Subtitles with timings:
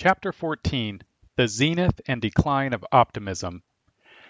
[0.00, 1.02] Chapter 14
[1.34, 3.64] The Zenith and Decline of Optimism.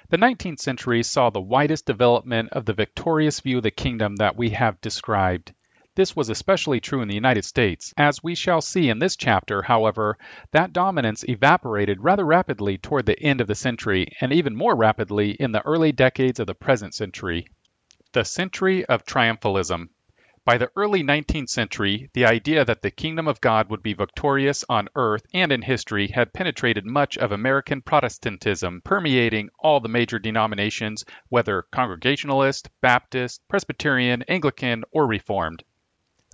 [0.09, 4.35] The 19th century saw the widest development of the victorious view of the kingdom that
[4.35, 5.53] we have described.
[5.95, 7.93] This was especially true in the United States.
[7.99, 10.17] As we shall see in this chapter, however,
[10.53, 15.33] that dominance evaporated rather rapidly toward the end of the century, and even more rapidly
[15.33, 17.47] in the early decades of the present century.
[18.13, 19.91] The Century of Triumphalism.
[20.49, 24.65] By the early 19th century, the idea that the kingdom of God would be victorious
[24.67, 30.19] on earth and in history had penetrated much of American Protestantism, permeating all the major
[30.19, 35.65] denominations, whether Congregationalist, Baptist, Presbyterian, Anglican, or Reformed.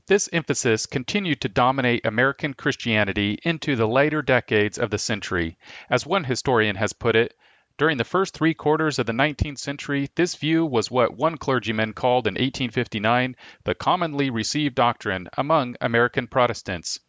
[0.06, 5.58] This emphasis continued to dominate American Christianity into the later decades of the century.
[5.90, 7.34] As one historian has put it,
[7.76, 11.92] during the first three quarters of the 19th century, this view was what one clergyman
[11.92, 13.34] called in 1859
[13.64, 17.00] the commonly received doctrine among American Protestants.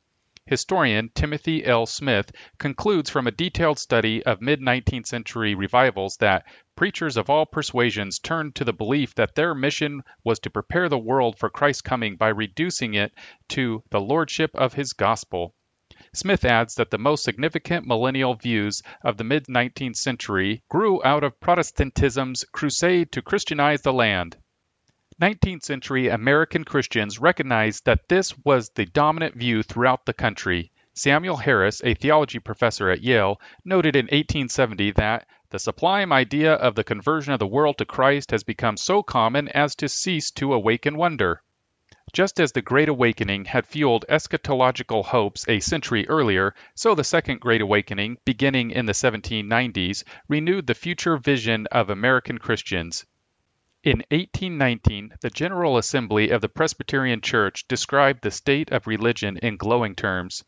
[0.47, 1.85] Historian Timothy L.
[1.85, 7.45] Smith concludes from a detailed study of mid 19th century revivals that preachers of all
[7.45, 11.81] persuasions turned to the belief that their mission was to prepare the world for Christ's
[11.81, 13.11] coming by reducing it
[13.49, 15.53] to the lordship of his gospel.
[16.15, 21.25] Smith adds that the most significant millennial views of the mid 19th century grew out
[21.25, 24.37] of Protestantism's crusade to Christianize the land.
[25.21, 30.71] 19th century American Christians recognized that this was the dominant view throughout the country.
[30.93, 36.75] Samuel Harris, a theology professor at Yale, noted in 1870 that the sublime idea of
[36.75, 40.53] the conversion of the world to Christ has become so common as to cease to
[40.53, 41.41] awaken wonder.
[42.15, 47.41] Just as the Great Awakening had fueled eschatological hopes a century earlier, so the Second
[47.41, 53.05] Great Awakening, beginning in the 1790s, renewed the future vision of American Christians.
[53.83, 59.57] In 1819, the General Assembly of the Presbyterian Church described the state of religion in
[59.57, 60.45] glowing terms.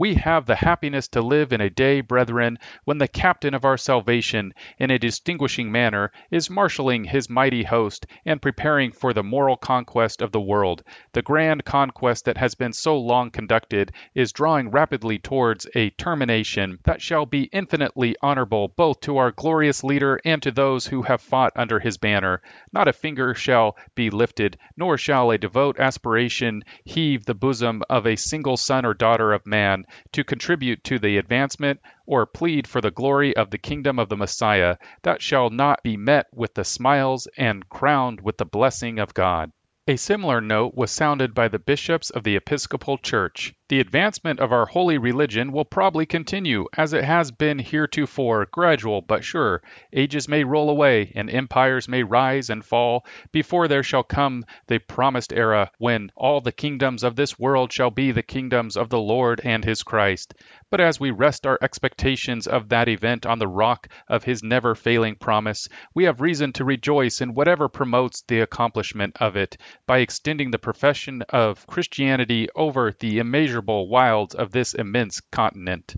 [0.00, 3.76] We have the happiness to live in a day, brethren, when the captain of our
[3.76, 9.56] salvation, in a distinguishing manner, is marshalling his mighty host and preparing for the moral
[9.56, 10.84] conquest of the world.
[11.14, 16.78] The grand conquest that has been so long conducted is drawing rapidly towards a termination
[16.84, 21.20] that shall be infinitely honorable both to our glorious leader and to those who have
[21.20, 22.40] fought under his banner.
[22.72, 28.06] Not a finger shall be lifted, nor shall a devout aspiration heave the bosom of
[28.06, 32.80] a single son or daughter of man to contribute to the advancement or plead for
[32.80, 36.64] the glory of the kingdom of the Messiah that shall not be met with the
[36.64, 39.50] smiles and crowned with the blessing of God.
[39.86, 43.54] A similar note was sounded by the bishops of the Episcopal Church.
[43.68, 49.02] The advancement of our holy religion will probably continue, as it has been heretofore, gradual
[49.02, 49.60] but sure.
[49.92, 54.78] Ages may roll away, and empires may rise and fall, before there shall come the
[54.78, 58.98] promised era when all the kingdoms of this world shall be the kingdoms of the
[58.98, 60.32] Lord and his Christ.
[60.70, 64.74] But as we rest our expectations of that event on the rock of his never
[64.74, 69.98] failing promise, we have reason to rejoice in whatever promotes the accomplishment of it by
[69.98, 75.96] extending the profession of Christianity over the immeasurable wilds of this immense continent.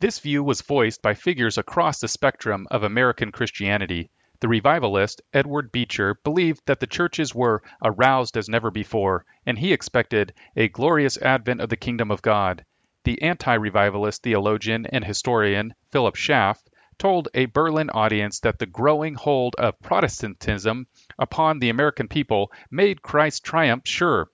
[0.00, 4.10] This view was voiced by figures across the spectrum of American Christianity.
[4.40, 9.72] The revivalist, Edward Beecher, believed that the churches were aroused as never before, and he
[9.72, 12.64] expected a glorious advent of the kingdom of God.
[13.04, 16.62] The anti revivalist theologian and historian, Philip Schaff,
[16.96, 20.86] told a Berlin audience that the growing hold of Protestantism
[21.18, 24.30] upon the American people made Christ's triumph sure.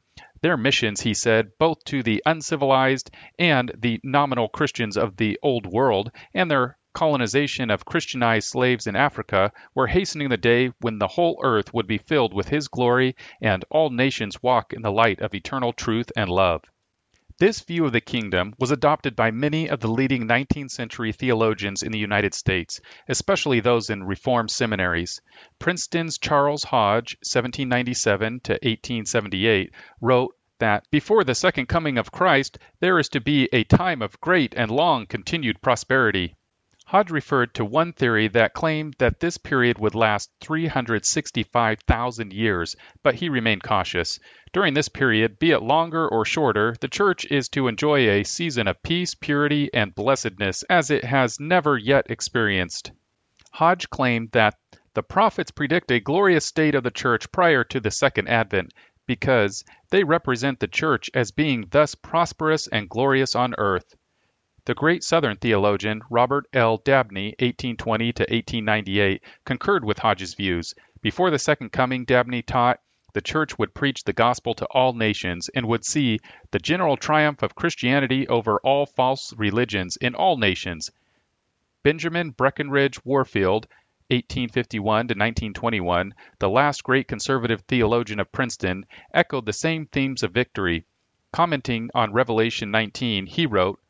[0.47, 5.67] Their missions, he said, both to the uncivilized and the nominal Christians of the Old
[5.67, 11.09] World, and their colonization of Christianized slaves in Africa, were hastening the day when the
[11.09, 15.21] whole earth would be filled with his glory and all nations walk in the light
[15.21, 16.63] of eternal truth and love.
[17.39, 21.83] This view of the kingdom was adopted by many of the leading 19th century theologians
[21.83, 25.21] in the United States, especially those in Reformed seminaries.
[25.59, 29.71] Princeton's Charles Hodge, 1797 to 1878,
[30.01, 34.21] wrote that before the second coming of Christ there is to be a time of
[34.21, 36.35] great and long continued prosperity.
[36.87, 43.17] Hodge referred to one theory that claimed that this period would last 365,000 years, but
[43.17, 44.21] he remained cautious.
[44.53, 48.69] During this period, be it longer or shorter, the Church is to enjoy a season
[48.69, 52.93] of peace, purity, and blessedness as it has never yet experienced.
[53.51, 54.55] Hodge claimed that
[54.95, 58.73] the prophets predict a glorious state of the Church prior to the Second Advent
[59.07, 63.95] because they represent the Church as being thus prosperous and glorious on earth.
[64.67, 66.79] The great Southern theologian Robert L.
[66.79, 70.75] Dabney (1820 to 1898) concurred with Hodge's views.
[71.01, 72.81] Before the second coming, Dabney taught,
[73.13, 76.19] the church would preach the gospel to all nations and would see
[76.51, 80.91] the general triumph of Christianity over all false religions in all nations.
[81.83, 83.69] Benjamin Breckinridge Warfield,
[84.09, 90.33] 1851 to 1921, the last great conservative theologian of Princeton, echoed the same themes of
[90.33, 90.85] victory.
[91.33, 93.81] Commenting on Revelation 19, he wrote,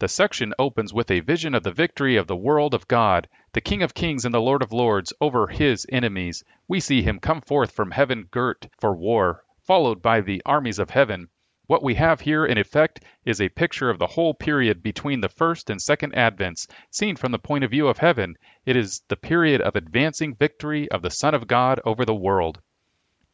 [0.00, 3.60] the section opens with a vision of the victory of the world of God, the
[3.60, 6.42] King of kings and the Lord of lords, over his enemies.
[6.66, 10.88] We see him come forth from heaven girt for war, followed by the armies of
[10.88, 11.28] heaven.
[11.70, 15.28] What we have here, in effect, is a picture of the whole period between the
[15.28, 18.36] first and second advents, seen from the point of view of heaven.
[18.66, 22.60] It is the period of advancing victory of the Son of God over the world.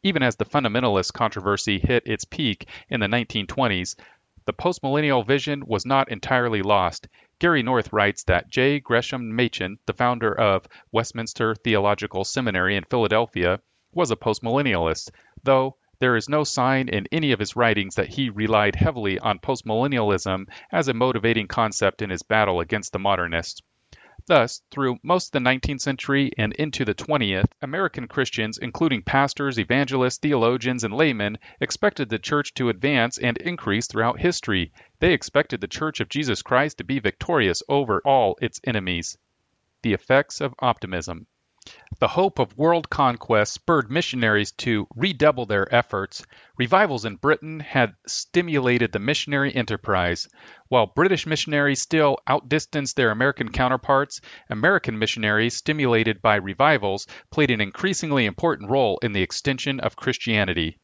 [0.03, 3.95] Even as the fundamentalist controversy hit its peak in the 1920s,
[4.45, 7.07] the postmillennial vision was not entirely lost.
[7.39, 8.79] Gary North writes that J.
[8.79, 13.59] Gresham Machen, the founder of Westminster Theological Seminary in Philadelphia,
[13.93, 15.09] was a postmillennialist,
[15.41, 19.39] though there is no sign in any of his writings that he relied heavily on
[19.39, 23.61] postmillennialism as a motivating concept in his battle against the modernists.
[24.27, 29.57] Thus, through most of the 19th century and into the 20th, American Christians, including pastors,
[29.57, 34.73] evangelists, theologians, and laymen, expected the church to advance and increase throughout history.
[34.99, 39.17] They expected the Church of Jesus Christ to be victorious over all its enemies.
[39.81, 41.27] The effects of optimism.
[41.99, 46.25] The hope of world conquest spurred missionaries to redouble their efforts.
[46.57, 50.29] Revivals in Britain had stimulated the missionary enterprise.
[50.69, 57.59] While British missionaries still outdistanced their American counterparts, American missionaries, stimulated by revivals, played an
[57.59, 60.77] increasingly important role in the extension of Christianity.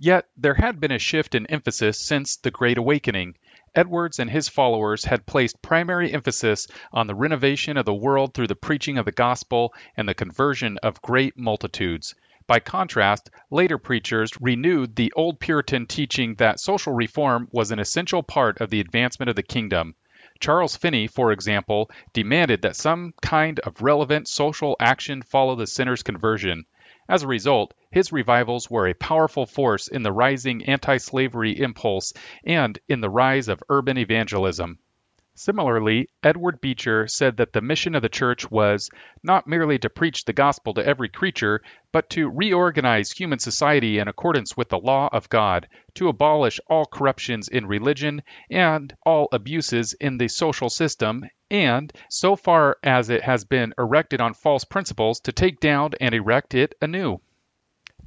[0.00, 3.36] Yet there had been a shift in emphasis since the Great Awakening.
[3.78, 8.48] Edwards and his followers had placed primary emphasis on the renovation of the world through
[8.48, 12.16] the preaching of the gospel and the conversion of great multitudes.
[12.48, 18.24] By contrast, later preachers renewed the old Puritan teaching that social reform was an essential
[18.24, 19.94] part of the advancement of the kingdom.
[20.40, 26.02] Charles Finney, for example, demanded that some kind of relevant social action follow the sinner's
[26.02, 26.64] conversion.
[27.08, 32.12] As a result, his revivals were a powerful force in the rising anti slavery impulse
[32.44, 34.78] and in the rise of urban evangelism.
[35.40, 38.90] Similarly, Edward Beecher said that the mission of the church was
[39.22, 41.62] not merely to preach the gospel to every creature,
[41.92, 46.86] but to reorganize human society in accordance with the law of God, to abolish all
[46.86, 53.22] corruptions in religion and all abuses in the social system, and, so far as it
[53.22, 57.20] has been erected on false principles, to take down and erect it anew.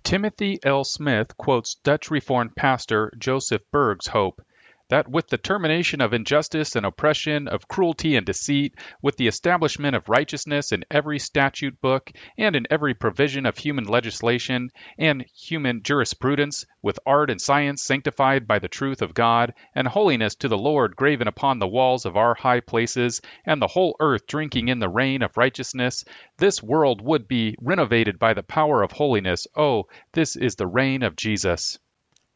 [0.03, 0.83] Timothy L.
[0.83, 4.41] Smith quotes Dutch Reformed pastor Joseph Berg's hope
[4.91, 9.95] that with the termination of injustice and oppression, of cruelty and deceit, with the establishment
[9.95, 15.81] of righteousness in every statute book and in every provision of human legislation and human
[15.81, 20.57] jurisprudence, with art and science sanctified by the truth of God, and holiness to the
[20.57, 24.79] Lord graven upon the walls of our high places, and the whole earth drinking in
[24.79, 26.03] the rain of righteousness,
[26.37, 29.47] this world would be renovated by the power of holiness.
[29.55, 31.79] Oh, this is the reign of Jesus.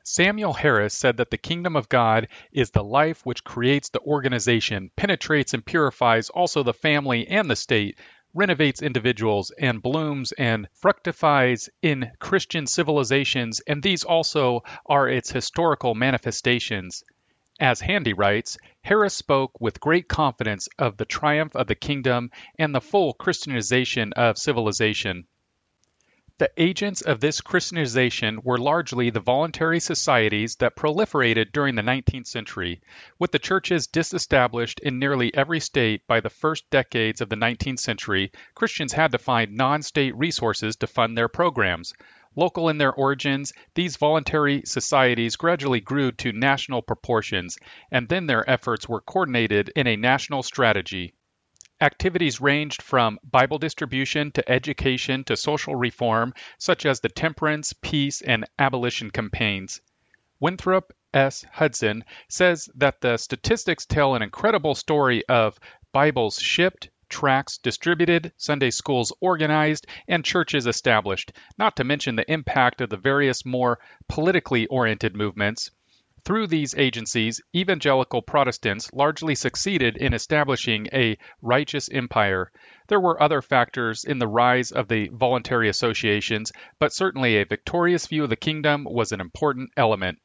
[0.07, 4.91] Samuel Harris said that the kingdom of God is the life which creates the organization,
[4.95, 7.97] penetrates and purifies also the family and the state,
[8.31, 15.95] renovates individuals, and blooms and fructifies in Christian civilizations, and these also are its historical
[15.95, 17.03] manifestations.
[17.59, 22.75] As Handy writes, Harris spoke with great confidence of the triumph of the kingdom and
[22.75, 25.25] the full Christianization of civilization.
[26.37, 32.27] The agents of this Christianization were largely the voluntary societies that proliferated during the 19th
[32.27, 32.81] century.
[33.17, 37.79] With the churches disestablished in nearly every state by the first decades of the 19th
[37.79, 41.93] century, Christians had to find non state resources to fund their programs.
[42.35, 47.57] Local in their origins, these voluntary societies gradually grew to national proportions,
[47.91, 51.13] and then their efforts were coordinated in a national strategy.
[51.81, 58.21] Activities ranged from Bible distribution to education to social reform, such as the temperance, peace,
[58.21, 59.81] and abolition campaigns.
[60.39, 61.45] Winthrop S.
[61.51, 65.59] Hudson says that the statistics tell an incredible story of
[65.91, 72.79] Bibles shipped, tracts distributed, Sunday schools organized, and churches established, not to mention the impact
[72.79, 75.71] of the various more politically oriented movements.
[76.25, 82.51] Through these agencies, evangelical Protestants largely succeeded in establishing a righteous empire.
[82.87, 88.07] There were other factors in the rise of the voluntary associations, but certainly a victorious
[88.07, 90.17] view of the kingdom was an important element.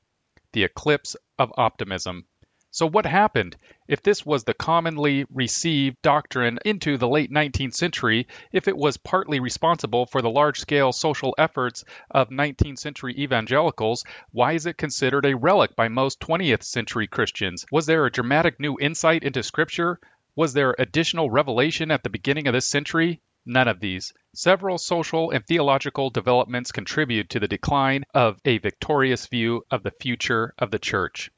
[0.53, 2.25] The eclipse of optimism.
[2.73, 3.57] So, what happened?
[3.89, 8.97] If this was the commonly received doctrine into the late 19th century, if it was
[8.97, 14.77] partly responsible for the large scale social efforts of 19th century evangelicals, why is it
[14.77, 17.67] considered a relic by most 20th century Christians?
[17.73, 19.99] Was there a dramatic new insight into Scripture?
[20.37, 23.21] Was there additional revelation at the beginning of this century?
[23.45, 24.13] None of these.
[24.33, 29.91] Several social and theological developments contribute to the decline of a victorious view of the
[29.91, 31.33] future of the church.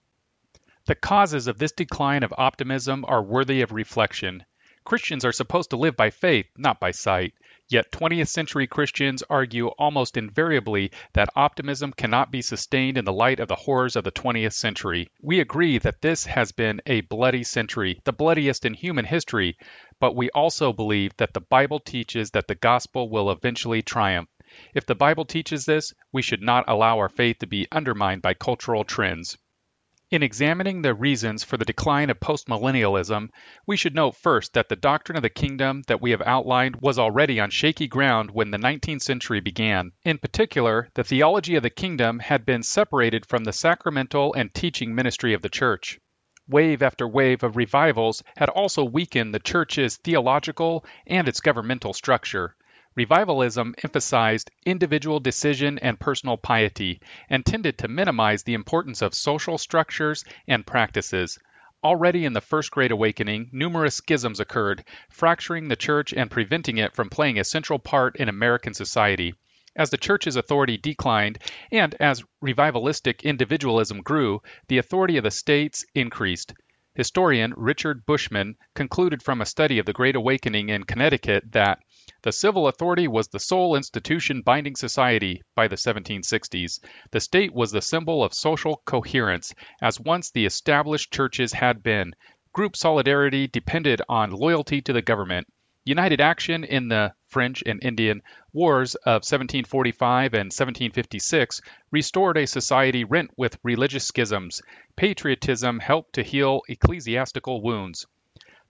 [0.85, 4.45] The causes of this decline of optimism are worthy of reflection.
[4.85, 7.35] Christians are supposed to live by faith, not by sight.
[7.69, 13.39] Yet 20th century Christians argue almost invariably that optimism cannot be sustained in the light
[13.39, 15.07] of the horrors of the 20th century.
[15.21, 19.57] We agree that this has been a bloody century, the bloodiest in human history,
[20.01, 24.29] but we also believe that the Bible teaches that the gospel will eventually triumph.
[24.75, 28.35] If the Bible teaches this, we should not allow our faith to be undermined by
[28.35, 29.39] cultural trends.
[30.13, 33.31] In examining the reasons for the decline of postmillennialism,
[33.67, 36.99] we should note first that the doctrine of the kingdom that we have outlined was
[36.99, 39.93] already on shaky ground when the 19th century began.
[40.05, 44.95] In particular, the theology of the kingdom had been separated from the sacramental and teaching
[44.95, 45.99] ministry of the church.
[46.47, 52.55] Wave after wave of revivals had also weakened the church's theological and its governmental structure.
[52.95, 59.57] Revivalism emphasized individual decision and personal piety, and tended to minimize the importance of social
[59.57, 61.39] structures and practices.
[61.83, 66.95] Already in the First Great Awakening, numerous schisms occurred, fracturing the church and preventing it
[66.95, 69.35] from playing a central part in American society.
[69.75, 71.39] As the church's authority declined
[71.71, 76.53] and as revivalistic individualism grew, the authority of the states increased.
[76.95, 81.79] Historian Richard Bushman concluded from a study of the Great Awakening in Connecticut that
[82.23, 86.81] the civil authority was the sole institution binding society by the 1760s.
[87.11, 92.15] The state was the symbol of social coherence, as once the established churches had been.
[92.53, 95.47] Group solidarity depended on loyalty to the government.
[95.85, 103.03] United action in the French and Indian Wars of 1745 and 1756 restored a society
[103.03, 104.63] rent with religious schisms.
[104.95, 108.07] Patriotism helped to heal ecclesiastical wounds.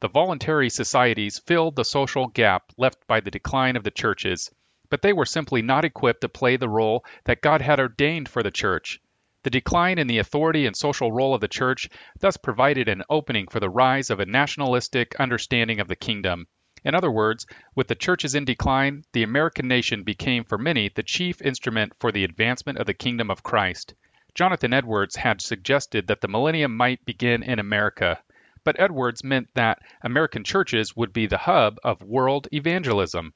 [0.02, 4.50] The voluntary societies filled the social gap left by the decline of the churches,
[4.90, 8.42] but they were simply not equipped to play the role that God had ordained for
[8.42, 9.00] the church.
[9.44, 13.46] The decline in the authority and social role of the church thus provided an opening
[13.46, 16.48] for the rise of a nationalistic understanding of the kingdom.
[16.82, 21.04] In other words, with the churches in decline, the American nation became for many the
[21.04, 23.94] chief instrument for the advancement of the kingdom of Christ.
[24.34, 28.18] Jonathan Edwards had suggested that the millennium might begin in America
[28.64, 33.34] but Edwards meant that American churches would be the hub of world evangelism.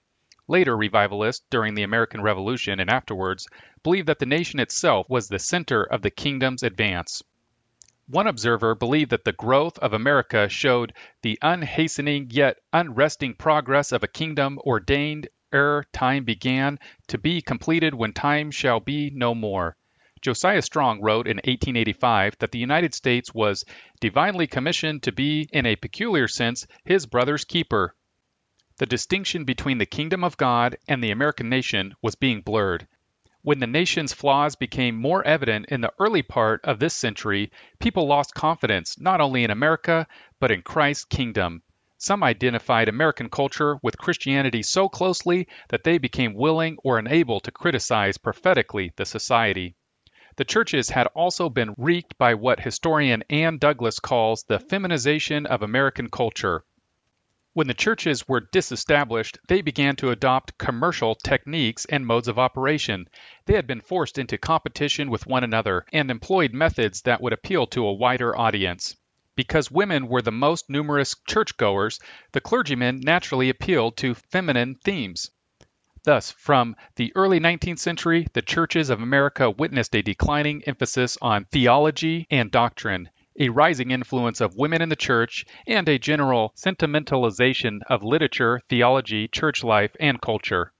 [0.48, 3.48] Later revivalists, during the American Revolution and afterwards,
[3.82, 7.22] believed that the nation itself was the center of the kingdom's advance.
[8.08, 10.92] One observer believed that the growth of America showed
[11.22, 16.78] the unhastening yet unresting progress of a kingdom ordained ere time began
[17.08, 19.76] to be completed when time shall be no more.
[20.22, 23.64] Josiah Strong wrote in 1885 that the United States was
[24.00, 27.94] divinely commissioned to be, in a peculiar sense, his brother's keeper.
[28.78, 32.88] The distinction between the kingdom of God and the American nation was being blurred.
[33.42, 38.08] When the nation's flaws became more evident in the early part of this century, people
[38.08, 40.08] lost confidence not only in America,
[40.40, 41.62] but in Christ's kingdom.
[41.96, 47.52] Some identified American culture with Christianity so closely that they became willing or unable to
[47.52, 49.75] criticize prophetically the society.
[50.36, 55.62] The churches had also been wreaked by what historian Ann Douglas calls the feminization of
[55.62, 56.62] American culture.
[57.54, 63.08] When the churches were disestablished, they began to adopt commercial techniques and modes of operation.
[63.46, 67.66] They had been forced into competition with one another and employed methods that would appeal
[67.68, 68.94] to a wider audience.
[69.36, 71.98] Because women were the most numerous churchgoers,
[72.32, 75.30] the clergymen naturally appealed to feminine themes.
[76.06, 81.46] Thus, from the early 19th century, the churches of America witnessed a declining emphasis on
[81.46, 83.10] theology and doctrine,
[83.40, 89.26] a rising influence of women in the church, and a general sentimentalization of literature, theology,
[89.26, 90.72] church life, and culture.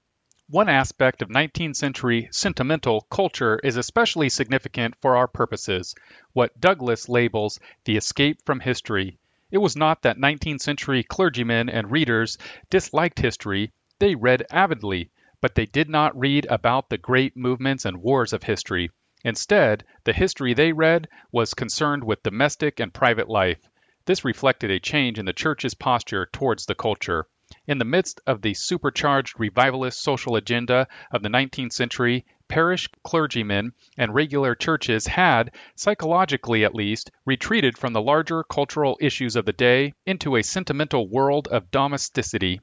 [0.49, 5.97] One aspect of 19th century sentimental culture is especially significant for our purposes,
[6.35, 9.19] what Douglas labels the escape from history.
[9.51, 12.39] It was not that 19th century clergymen and readers
[12.71, 18.03] disliked history, they read avidly, but they did not read about the great movements and
[18.03, 18.91] wars of history.
[19.25, 23.59] Instead, the history they read was concerned with domestic and private life.
[24.05, 27.27] This reflected a change in the church's posture towards the culture.
[27.67, 33.73] In the midst of the supercharged revivalist social agenda of the 19th century, parish clergymen
[33.97, 39.53] and regular churches had, psychologically at least, retreated from the larger cultural issues of the
[39.53, 42.61] day into a sentimental world of domesticity.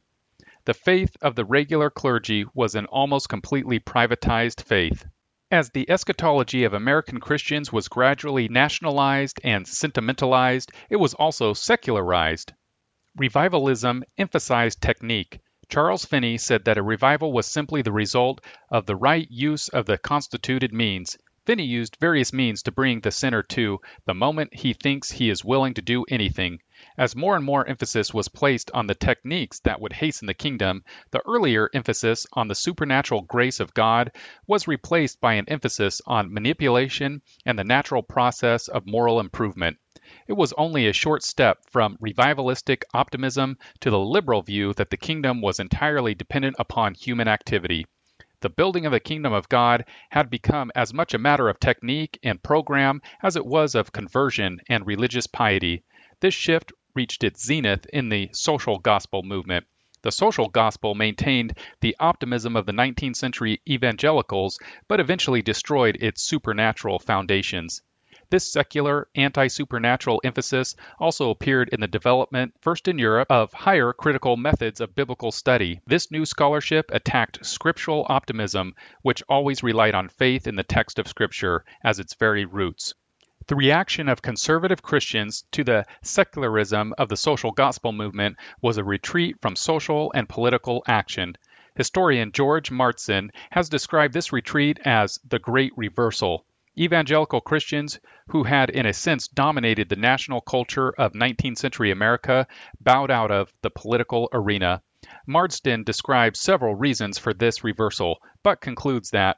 [0.66, 5.06] The faith of the regular clergy was an almost completely privatized faith.
[5.52, 12.54] As the eschatology of American Christians was gradually nationalized and sentimentalized, it was also secularized.
[13.18, 15.42] Revivalism emphasized technique.
[15.68, 18.40] Charles Finney said that a revival was simply the result
[18.70, 21.18] of the right use of the constituted means.
[21.46, 25.44] Finney used various means to bring the sinner to the moment he thinks he is
[25.44, 26.62] willing to do anything.
[26.96, 30.84] As more and more emphasis was placed on the techniques that would hasten the kingdom,
[31.10, 34.12] the earlier emphasis on the supernatural grace of God
[34.46, 39.78] was replaced by an emphasis on manipulation and the natural process of moral improvement.
[40.28, 44.98] It was only a short step from revivalistic optimism to the liberal view that the
[44.98, 47.88] kingdom was entirely dependent upon human activity.
[48.42, 52.20] The building of the kingdom of God had become as much a matter of technique
[52.22, 55.84] and program as it was of conversion and religious piety.
[56.20, 59.66] This shift reached its zenith in the social gospel movement.
[60.04, 66.22] The social gospel maintained the optimism of the 19th century evangelicals, but eventually destroyed its
[66.22, 67.82] supernatural foundations.
[68.30, 73.94] This secular, anti supernatural emphasis also appeared in the development, first in Europe, of higher
[73.94, 75.82] critical methods of biblical study.
[75.86, 81.08] This new scholarship attacked scriptural optimism, which always relied on faith in the text of
[81.08, 82.94] Scripture as its very roots.
[83.48, 88.86] The reaction of conservative Christians to the secularism of the social gospel movement was a
[88.86, 91.36] retreat from social and political action.
[91.76, 96.46] Historian George Marsden has described this retreat as the Great Reversal.
[96.78, 102.48] Evangelical Christians, who had in a sense dominated the national culture of 19th century America,
[102.80, 104.82] bowed out of the political arena.
[105.28, 109.38] Marsden describes several reasons for this reversal, but concludes that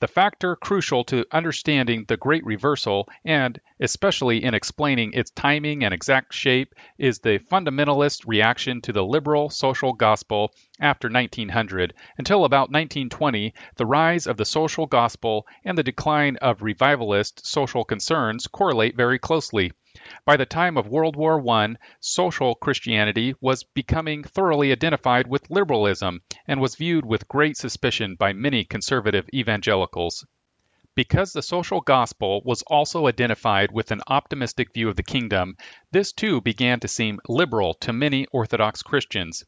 [0.00, 5.92] the factor crucial to understanding the Great Reversal, and especially in explaining its timing and
[5.92, 11.94] exact shape, is the fundamentalist reaction to the liberal social gospel after 1900.
[12.16, 17.84] Until about 1920, the rise of the social gospel and the decline of revivalist social
[17.84, 19.72] concerns correlate very closely.
[20.24, 26.22] By the time of World War I, social Christianity was becoming thoroughly identified with liberalism
[26.46, 30.24] and was viewed with great suspicion by many conservative evangelicals.
[30.94, 35.56] Because the social gospel was also identified with an optimistic view of the kingdom,
[35.92, 39.44] this too began to seem liberal to many Orthodox Christians.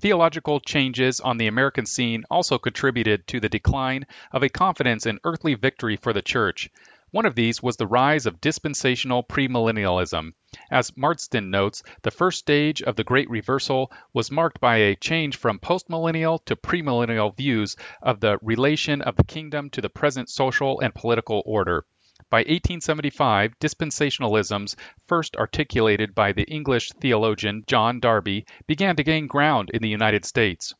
[0.00, 5.20] Theological changes on the American scene also contributed to the decline of a confidence in
[5.24, 6.70] earthly victory for the church.
[7.14, 10.32] One of these was the rise of dispensational premillennialism.
[10.68, 15.36] As Marsden notes, the first stage of the Great Reversal was marked by a change
[15.36, 20.80] from postmillennial to premillennial views of the relation of the kingdom to the present social
[20.80, 21.86] and political order.
[22.30, 24.74] By 1875, dispensationalisms,
[25.06, 30.24] first articulated by the English theologian John Darby, began to gain ground in the United
[30.24, 30.74] States.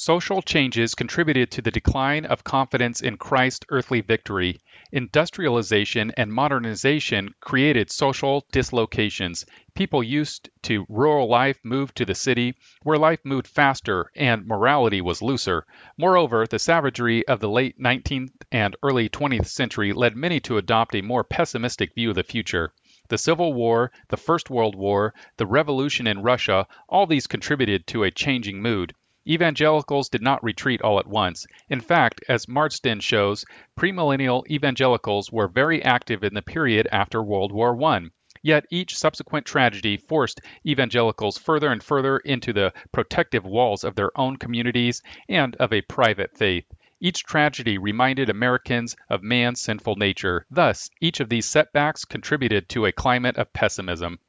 [0.00, 4.60] Social changes contributed to the decline of confidence in Christ's earthly victory.
[4.92, 9.44] Industrialization and modernization created social dislocations.
[9.74, 15.00] People used to rural life moved to the city, where life moved faster and morality
[15.00, 15.66] was looser.
[15.96, 20.94] Moreover, the savagery of the late 19th and early 20th century led many to adopt
[20.94, 22.72] a more pessimistic view of the future.
[23.08, 28.04] The Civil War, the First World War, the revolution in Russia, all these contributed to
[28.04, 28.94] a changing mood.
[29.28, 31.46] Evangelicals did not retreat all at once.
[31.68, 33.44] In fact, as Marsden shows,
[33.76, 38.08] premillennial evangelicals were very active in the period after World War I.
[38.42, 44.16] Yet each subsequent tragedy forced evangelicals further and further into the protective walls of their
[44.18, 46.64] own communities and of a private faith.
[47.00, 50.46] Each tragedy reminded Americans of man's sinful nature.
[50.50, 54.20] Thus, each of these setbacks contributed to a climate of pessimism.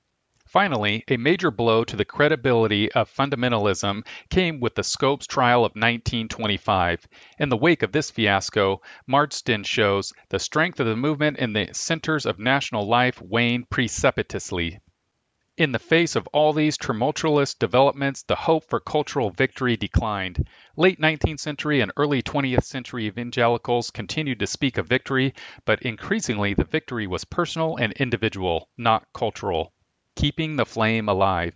[0.49, 5.75] Finally, a major blow to the credibility of fundamentalism came with the Scopes trial of
[5.75, 7.07] 1925.
[7.37, 11.69] In the wake of this fiasco, Marsden shows the strength of the movement in the
[11.73, 14.79] centers of national life waned precipitously.
[15.55, 20.47] In the face of all these tumultuous developments, the hope for cultural victory declined.
[20.75, 25.35] Late 19th century and early 20th century evangelicals continued to speak of victory,
[25.65, 29.73] but increasingly the victory was personal and individual, not cultural.
[30.19, 31.53] Keeping the Flame Alive.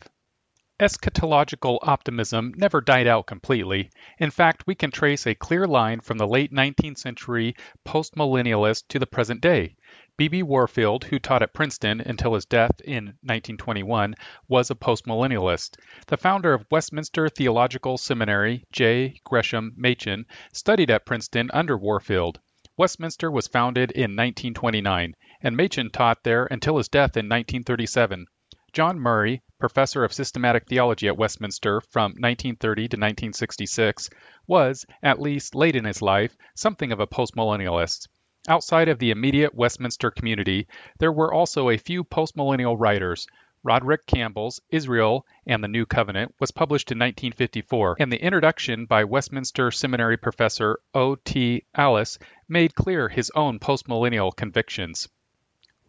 [0.80, 3.90] Eschatological optimism never died out completely.
[4.20, 9.00] In fact, we can trace a clear line from the late 19th century postmillennialist to
[9.00, 9.76] the present day.
[10.16, 10.44] B.B.
[10.44, 14.16] Warfield, who taught at Princeton until his death in 1921,
[14.48, 15.76] was a postmillennialist.
[16.08, 19.20] The founder of Westminster Theological Seminary, J.
[19.26, 22.40] Gresham Machen, studied at Princeton under Warfield.
[22.78, 28.26] Westminster was founded in 1929, and Machen taught there until his death in 1937.
[28.74, 34.10] John Murray, professor of systematic theology at Westminster from 1930 to 1966,
[34.48, 38.08] was, at least late in his life, something of a postmillennialist.
[38.48, 43.28] Outside of the immediate Westminster community, there were also a few postmillennial writers.
[43.62, 49.04] Roderick Campbell's Israel and the New Covenant was published in 1954, and the introduction by
[49.04, 51.14] Westminster Seminary professor O.
[51.14, 51.64] T.
[51.76, 52.18] Allis
[52.50, 55.08] made clear his own postmillennial convictions.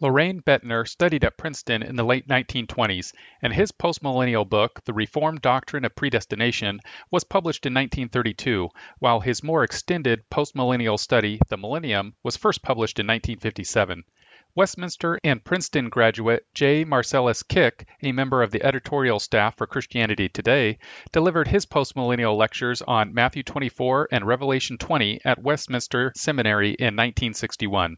[0.05, 5.41] Loraine Boettner studied at Princeton in the late 1920s, and his postmillennial book, The Reformed
[5.41, 12.17] Doctrine of Predestination, was published in 1932, while his more extended postmillennial study, The Millennium,
[12.23, 14.05] was first published in 1957.
[14.55, 16.85] Westminster and Princeton graduate J.
[16.85, 20.81] Marcellus Kik, a member of the editorial staff for Christianity Today,
[21.13, 27.97] delivered his postmillennial lectures on Matthew 24 and Revelation 20 at Westminster Seminary in 1961.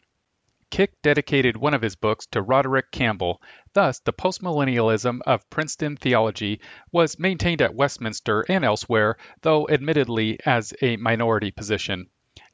[0.69, 3.41] Kik dedicated one of his books to Roderick Campbell.
[3.73, 10.75] Thus, the postmillennialism of Princeton theology was maintained at Westminster and elsewhere, though admittedly as
[10.83, 12.09] a minority position.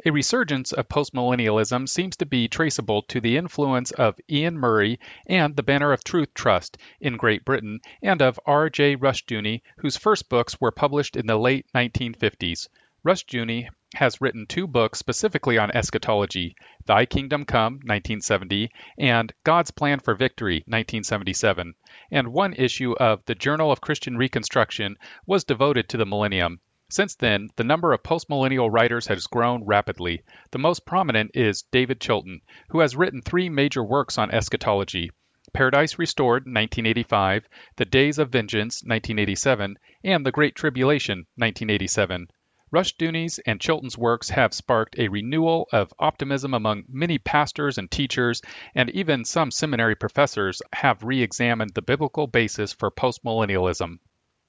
[0.04, 5.56] A resurgence of postmillennialism seems to be traceable to the influence of Iain Murray and
[5.56, 8.68] the Banner of Truth Trust in Great Britain and of R.
[8.68, 8.94] J.
[8.96, 12.68] Rushdoony, whose first books were published in the late 1950s.
[13.04, 16.54] Rushdoony has written two books specifically on eschatology
[16.86, 21.74] Thy Kingdom Come, 1970, and God's Plan for Victory, 1977.
[22.12, 26.60] And one issue of the Journal of Christian Reconstruction was devoted to the millennium.
[26.90, 30.22] Since then, the number of postmillennial writers has grown rapidly.
[30.52, 35.10] The most prominent is David Chilton, who has written three major works on eschatology.
[35.52, 42.28] Paradise Restored, 1985, The Days of Vengeance, 1987, and The Great Tribulation, 1987.
[42.72, 48.40] Rushdoony's and Chilton's works have sparked a renewal of optimism among many pastors and teachers,
[48.74, 53.98] and even some seminary professors have re examined the biblical basis for postmillennialism.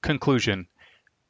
[0.02, 0.68] Conclusion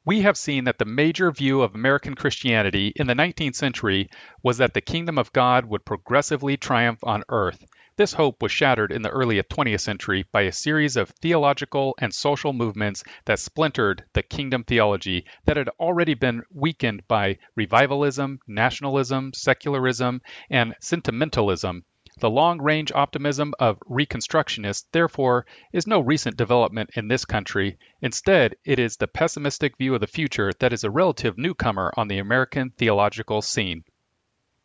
[0.06, 4.10] we have seen that the major view of American Christianity in the 19th century
[4.42, 7.64] was that the kingdom of God would progressively triumph on earth.
[7.96, 12.12] This hope was shattered in the early 20th century by a series of theological and
[12.12, 19.32] social movements that splintered the kingdom theology that had already been weakened by revivalism, nationalism,
[19.32, 21.84] secularism, and sentimentalism
[22.20, 27.76] the long range optimism of Reconstructionists, therefore, is no recent development in this country.
[28.00, 32.06] Instead, it is the pessimistic view of the future that is a relative newcomer on
[32.06, 33.82] the American theological scene.